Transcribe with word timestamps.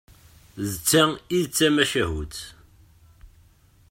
D 0.69 0.71
ta 0.89 1.03
i 1.37 1.39
d-tamacahut. 1.45 2.35